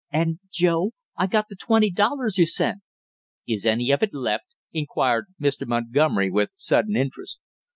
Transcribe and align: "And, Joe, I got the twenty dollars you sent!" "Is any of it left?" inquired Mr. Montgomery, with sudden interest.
"And, 0.11 0.39
Joe, 0.51 0.93
I 1.15 1.27
got 1.27 1.45
the 1.47 1.55
twenty 1.55 1.91
dollars 1.91 2.39
you 2.39 2.47
sent!" 2.47 2.79
"Is 3.47 3.67
any 3.67 3.91
of 3.91 4.01
it 4.01 4.15
left?" 4.15 4.45
inquired 4.73 5.27
Mr. 5.39 5.67
Montgomery, 5.67 6.31
with 6.31 6.49
sudden 6.55 6.95
interest. 6.95 7.39